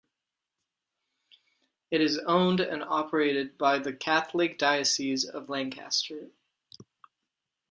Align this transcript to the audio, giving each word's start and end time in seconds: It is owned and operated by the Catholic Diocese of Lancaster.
It 1.91 2.01
is 2.01 2.17
owned 2.25 2.59
and 2.59 2.81
operated 2.83 3.55
by 3.59 3.77
the 3.77 3.93
Catholic 3.93 4.57
Diocese 4.57 5.25
of 5.25 5.47
Lancaster. 5.47 6.31